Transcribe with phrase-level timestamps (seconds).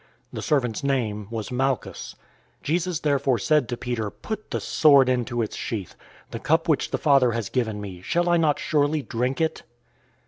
[0.33, 2.15] The servant's name was Malchus.
[2.61, 5.95] 018:011 Jesus therefore said to Peter, "Put the sword into its sheath.
[6.31, 9.61] The cup which the Father has given me, shall I not surely drink it?"